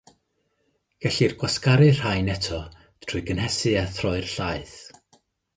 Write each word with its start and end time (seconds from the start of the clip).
Gellir 1.05 1.35
gwasgaru'r 1.43 1.99
rhain 2.01 2.33
eto 2.37 2.63
trwy 3.05 3.23
gynhesu 3.31 3.77
a 3.83 3.87
throi'r 3.99 4.33
llaeth. 4.37 4.77